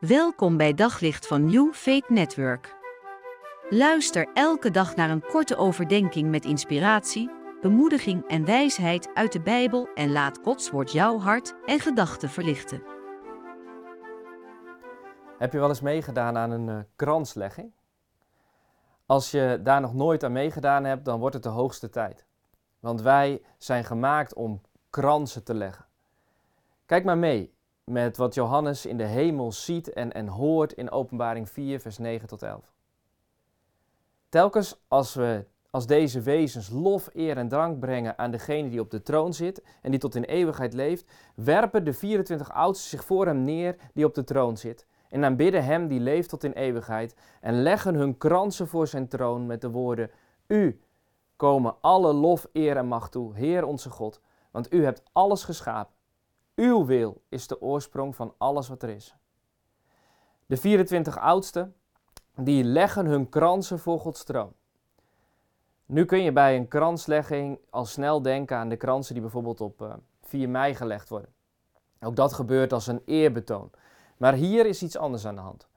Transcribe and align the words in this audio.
Welkom 0.00 0.56
bij 0.56 0.74
Daglicht 0.74 1.26
van 1.26 1.44
New 1.44 1.72
Faith 1.72 2.08
Network. 2.08 2.76
Luister 3.68 4.28
elke 4.34 4.70
dag 4.70 4.96
naar 4.96 5.10
een 5.10 5.22
korte 5.22 5.56
overdenking 5.56 6.30
met 6.30 6.44
inspiratie, 6.44 7.30
bemoediging 7.60 8.28
en 8.28 8.44
wijsheid 8.44 9.10
uit 9.14 9.32
de 9.32 9.40
Bijbel 9.40 9.88
en 9.94 10.12
laat 10.12 10.38
Gods 10.42 10.70
woord 10.70 10.92
jouw 10.92 11.18
hart 11.18 11.54
en 11.66 11.80
gedachten 11.80 12.28
verlichten. 12.28 12.82
Heb 15.38 15.52
je 15.52 15.58
wel 15.58 15.68
eens 15.68 15.80
meegedaan 15.80 16.36
aan 16.36 16.50
een 16.50 16.68
uh, 16.68 16.78
kranslegging? 16.96 17.72
Als 19.06 19.30
je 19.30 19.60
daar 19.62 19.80
nog 19.80 19.94
nooit 19.94 20.24
aan 20.24 20.32
meegedaan 20.32 20.84
hebt, 20.84 21.04
dan 21.04 21.20
wordt 21.20 21.34
het 21.34 21.42
de 21.42 21.48
hoogste 21.48 21.88
tijd. 21.88 22.26
Want 22.78 23.02
wij 23.02 23.42
zijn 23.58 23.84
gemaakt 23.84 24.34
om 24.34 24.60
kransen 24.90 25.44
te 25.44 25.54
leggen. 25.54 25.86
Kijk 26.86 27.04
maar 27.04 27.18
mee 27.18 27.58
met 27.84 28.16
wat 28.16 28.34
Johannes 28.34 28.86
in 28.86 28.96
de 28.96 29.04
hemel 29.04 29.52
ziet 29.52 29.92
en, 29.92 30.12
en 30.12 30.28
hoort 30.28 30.72
in 30.72 30.90
Openbaring 30.90 31.48
4, 31.48 31.80
vers 31.80 31.98
9 31.98 32.28
tot 32.28 32.42
11. 32.42 32.72
Telkens 34.28 34.80
als 34.88 35.14
we 35.14 35.44
als 35.70 35.86
deze 35.86 36.20
wezens 36.20 36.70
lof, 36.70 37.08
eer 37.12 37.36
en 37.36 37.48
drank 37.48 37.78
brengen 37.78 38.18
aan 38.18 38.30
degene 38.30 38.68
die 38.68 38.80
op 38.80 38.90
de 38.90 39.02
troon 39.02 39.34
zit 39.34 39.62
en 39.82 39.90
die 39.90 40.00
tot 40.00 40.14
in 40.14 40.24
eeuwigheid 40.24 40.72
leeft, 40.72 41.10
werpen 41.34 41.84
de 41.84 41.92
24 41.92 42.52
oudsten 42.52 42.90
zich 42.90 43.04
voor 43.04 43.26
hem 43.26 43.44
neer 43.44 43.76
die 43.94 44.04
op 44.04 44.14
de 44.14 44.24
troon 44.24 44.56
zit 44.56 44.86
en 45.08 45.24
aanbidden 45.24 45.64
hem 45.64 45.88
die 45.88 46.00
leeft 46.00 46.28
tot 46.28 46.44
in 46.44 46.52
eeuwigheid 46.52 47.14
en 47.40 47.62
leggen 47.62 47.94
hun 47.94 48.18
kransen 48.18 48.68
voor 48.68 48.86
zijn 48.86 49.08
troon 49.08 49.46
met 49.46 49.60
de 49.60 49.70
woorden, 49.70 50.10
U 50.46 50.80
komen 51.36 51.74
alle 51.80 52.12
lof, 52.12 52.48
eer 52.52 52.76
en 52.76 52.86
macht 52.86 53.12
toe, 53.12 53.34
Heer 53.34 53.64
onze 53.64 53.90
God, 53.90 54.20
want 54.50 54.72
u 54.72 54.84
hebt 54.84 55.02
alles 55.12 55.44
geschapen 55.44 55.94
uw 56.54 56.84
wil 56.84 57.22
is 57.28 57.46
de 57.46 57.60
oorsprong 57.60 58.16
van 58.16 58.34
alles 58.38 58.68
wat 58.68 58.82
er 58.82 58.88
is. 58.88 59.14
De 60.46 60.56
24 60.56 61.18
oudsten, 61.18 61.74
die 62.36 62.64
leggen 62.64 63.06
hun 63.06 63.28
kransen 63.28 63.78
voor 63.78 64.00
Gods 64.00 64.24
troon. 64.24 64.52
Nu 65.86 66.04
kun 66.04 66.22
je 66.22 66.32
bij 66.32 66.56
een 66.56 66.68
kranslegging 66.68 67.58
al 67.70 67.84
snel 67.84 68.22
denken 68.22 68.56
aan 68.56 68.68
de 68.68 68.76
kransen 68.76 69.12
die 69.12 69.22
bijvoorbeeld 69.22 69.60
op 69.60 69.98
4 70.22 70.42
eh, 70.42 70.48
mei 70.48 70.74
gelegd 70.74 71.08
worden. 71.08 71.32
Ook 72.00 72.16
dat 72.16 72.32
gebeurt 72.32 72.72
als 72.72 72.86
een 72.86 73.02
eerbetoon. 73.04 73.70
Maar 74.16 74.34
hier 74.34 74.66
is 74.66 74.82
iets 74.82 74.96
anders 74.96 75.26
aan 75.26 75.34
de 75.34 75.40
hand. 75.40 75.68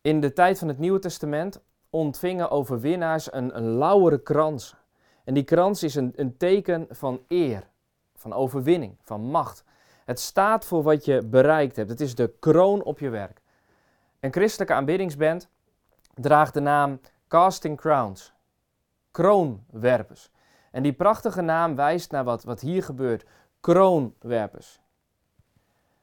In 0.00 0.20
de 0.20 0.32
tijd 0.32 0.58
van 0.58 0.68
het 0.68 0.78
Nieuwe 0.78 0.98
Testament 0.98 1.60
ontvingen 1.90 2.50
overwinnaars 2.50 3.32
een, 3.32 3.56
een 3.56 3.68
lauwere 3.68 4.22
krans. 4.22 4.76
En 5.24 5.34
die 5.34 5.44
krans 5.44 5.82
is 5.82 5.94
een, 5.94 6.12
een 6.16 6.36
teken 6.36 6.86
van 6.90 7.20
eer, 7.28 7.68
van 8.14 8.32
overwinning, 8.32 8.96
van 9.02 9.20
macht. 9.20 9.64
Het 10.06 10.20
staat 10.20 10.64
voor 10.64 10.82
wat 10.82 11.04
je 11.04 11.22
bereikt 11.22 11.76
hebt. 11.76 11.90
Het 11.90 12.00
is 12.00 12.14
de 12.14 12.34
kroon 12.40 12.82
op 12.82 12.98
je 12.98 13.08
werk. 13.08 13.40
Een 14.20 14.32
christelijke 14.32 14.74
aanbiddingsband 14.74 15.48
draagt 16.14 16.54
de 16.54 16.60
naam 16.60 17.00
Casting 17.28 17.76
Crowns, 17.76 18.32
kroonwerpers. 19.10 20.30
En 20.70 20.82
die 20.82 20.92
prachtige 20.92 21.40
naam 21.40 21.76
wijst 21.76 22.10
naar 22.10 22.24
wat, 22.24 22.44
wat 22.44 22.60
hier 22.60 22.82
gebeurt, 22.82 23.24
kroonwerpers. 23.60 24.80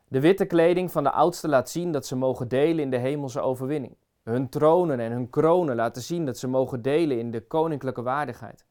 De 0.08 0.20
witte 0.20 0.46
kleding 0.46 0.92
van 0.92 1.04
de 1.04 1.12
oudsten 1.12 1.50
laat 1.50 1.70
zien 1.70 1.92
dat 1.92 2.06
ze 2.06 2.16
mogen 2.16 2.48
delen 2.48 2.84
in 2.84 2.90
de 2.90 2.98
hemelse 2.98 3.40
overwinning. 3.40 3.96
Hun 4.24 4.50
tronen 4.50 5.00
en 5.00 5.12
hun 5.12 5.30
kronen 5.30 5.76
laten 5.76 6.02
zien 6.02 6.26
dat 6.26 6.38
ze 6.38 6.48
mogen 6.48 6.82
delen 6.82 7.20
in 7.20 7.32
de 7.32 7.42
koninklijke 7.42 8.02
waardigheid. 8.02 8.66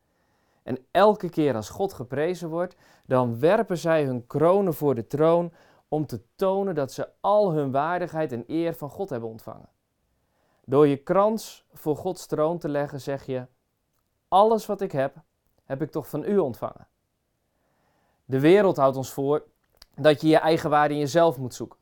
En 0.63 0.87
elke 0.91 1.29
keer 1.29 1.55
als 1.55 1.69
God 1.69 1.93
geprezen 1.93 2.49
wordt, 2.49 2.77
dan 3.07 3.39
werpen 3.39 3.79
zij 3.79 4.05
hun 4.05 4.27
kronen 4.27 4.75
voor 4.75 4.95
de 4.95 5.07
troon 5.07 5.53
om 5.89 6.07
te 6.07 6.23
tonen 6.37 6.75
dat 6.75 6.93
ze 6.93 7.09
al 7.21 7.53
hun 7.53 7.71
waardigheid 7.71 8.33
en 8.33 8.45
eer 8.47 8.75
van 8.75 8.91
God 8.91 9.11
hebben 9.11 9.29
ontvangen. 9.29 9.69
Door 10.65 10.87
je 10.87 10.97
krans 10.97 11.65
voor 11.73 11.97
Gods 11.97 12.27
troon 12.27 12.59
te 12.59 12.69
leggen, 12.69 13.01
zeg 13.01 13.27
je: 13.27 13.47
Alles 14.29 14.67
wat 14.67 14.81
ik 14.81 14.93
heb, 14.93 15.15
heb 15.65 15.83
ik 15.83 15.91
toch 15.91 16.09
van 16.09 16.25
u 16.25 16.39
ontvangen. 16.39 16.87
De 18.25 18.41
wereld 18.41 18.77
houdt 18.77 18.97
ons 18.97 19.13
voor 19.13 19.45
dat 19.95 20.21
je 20.21 20.29
je 20.29 20.37
eigen 20.37 20.71
waarde 20.71 20.95
in 20.95 21.01
jezelf 21.01 21.39
moet 21.39 21.55
zoeken. 21.55 21.79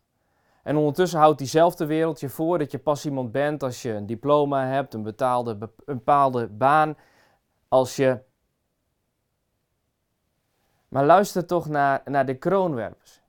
En 0.62 0.76
ondertussen 0.76 1.18
houdt 1.18 1.38
diezelfde 1.38 1.86
wereld 1.86 2.20
je 2.20 2.28
voor 2.28 2.58
dat 2.58 2.70
je 2.70 2.78
pas 2.78 3.06
iemand 3.06 3.32
bent 3.32 3.62
als 3.62 3.82
je 3.82 3.92
een 3.92 4.06
diploma 4.06 4.66
hebt, 4.66 4.94
een, 4.94 5.02
betaalde, 5.02 5.50
een 5.84 5.96
bepaalde 5.96 6.48
baan, 6.48 6.96
als 7.68 7.96
je 7.96 8.20
maar 10.90 11.04
luister 11.04 11.46
toch 11.46 11.68
naar, 11.68 12.02
naar 12.04 12.26
de 12.26 12.34
kroonwerpers. 12.34 13.20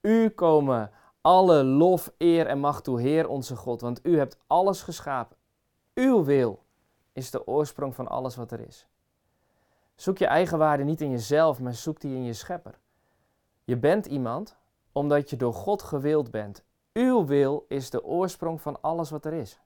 U 0.00 0.28
komen 0.28 0.90
alle 1.20 1.64
lof, 1.64 2.12
eer 2.18 2.46
en 2.46 2.58
macht 2.58 2.84
toe, 2.84 3.00
Heer 3.00 3.28
onze 3.28 3.56
God, 3.56 3.80
want 3.80 4.06
u 4.06 4.18
hebt 4.18 4.36
alles 4.46 4.82
geschapen. 4.82 5.36
Uw 5.94 6.24
wil 6.24 6.64
is 7.12 7.30
de 7.30 7.46
oorsprong 7.46 7.94
van 7.94 8.08
alles 8.08 8.36
wat 8.36 8.52
er 8.52 8.60
is. 8.60 8.86
Zoek 9.94 10.18
je 10.18 10.26
eigen 10.26 10.58
waarde 10.58 10.84
niet 10.84 11.00
in 11.00 11.10
jezelf, 11.10 11.60
maar 11.60 11.74
zoek 11.74 12.00
die 12.00 12.14
in 12.14 12.24
je 12.24 12.32
schepper. 12.32 12.78
Je 13.64 13.76
bent 13.76 14.06
iemand 14.06 14.56
omdat 14.92 15.30
je 15.30 15.36
door 15.36 15.54
God 15.54 15.82
gewild 15.82 16.30
bent. 16.30 16.64
Uw 16.92 17.24
wil 17.24 17.64
is 17.68 17.90
de 17.90 18.04
oorsprong 18.04 18.60
van 18.60 18.80
alles 18.80 19.10
wat 19.10 19.24
er 19.24 19.32
is. 19.32 19.60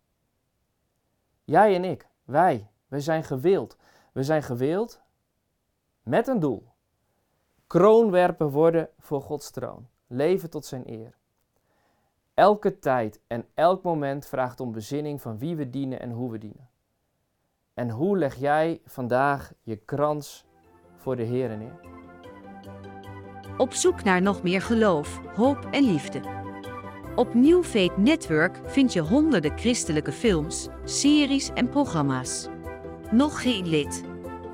Jij 1.45 1.75
en 1.75 1.85
ik, 1.85 2.09
wij, 2.25 2.71
wij 2.89 3.01
zijn 3.01 3.25
gewild. 3.25 3.77
We 4.13 4.23
zijn 4.23 4.43
gewild 4.43 5.01
met 6.03 6.27
een 6.27 6.41
doel 6.41 6.75
kroonwerpen 7.67 8.49
worden 8.49 8.89
voor 8.99 9.23
Gods 9.23 9.51
troon. 9.51 9.89
Leven 10.07 10.51
tot 10.51 10.65
zijn 10.65 10.83
eer. 10.91 11.15
Elke 12.35 12.79
tijd 12.79 13.21
en 13.27 13.47
elk 13.55 13.83
moment 13.83 14.27
vraagt 14.27 14.61
om 14.61 14.73
bezinning 14.73 15.23
van 15.23 15.39
wie 15.39 15.57
we 15.57 15.71
dienen 15.71 16.01
en 16.01 16.11
hoe 16.11 16.31
we 16.31 16.39
dienen. 16.39 16.69
En 17.75 17.91
hoe 17.91 18.19
leg 18.19 18.35
jij 18.35 18.81
vandaag 18.85 19.53
je 19.63 19.77
krans 19.77 20.47
voor 20.97 21.17
de 21.17 21.23
Heer 21.23 21.57
neer? 21.57 21.81
Op 23.57 23.73
zoek 23.73 24.03
naar 24.03 24.23
nog 24.23 24.43
meer 24.43 24.63
geloof, 24.63 25.21
hoop 25.35 25.69
en 25.71 25.85
liefde. 25.85 26.21
Op 27.15 27.35
New 27.35 27.65
Faith 27.65 27.97
Network 27.97 28.61
vind 28.65 28.93
je 28.93 29.01
honderden 29.01 29.59
christelijke 29.59 30.13
films, 30.13 30.69
series 30.85 31.51
en 31.51 31.69
programma's. 31.69 32.49
Nog 33.11 33.43
geen 33.43 33.67
lid? 33.69 34.16